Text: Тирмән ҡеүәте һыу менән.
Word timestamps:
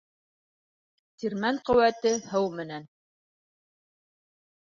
Тирмән 1.23 1.59
ҡеүәте 1.69 2.13
һыу 2.31 2.49
менән. 2.61 2.87